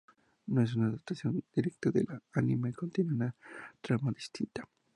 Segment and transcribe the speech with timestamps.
[0.47, 3.35] No es una adaptación directa del anime y contiene una
[3.81, 4.67] trama distinta.